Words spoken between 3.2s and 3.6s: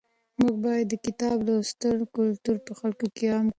عام کړو.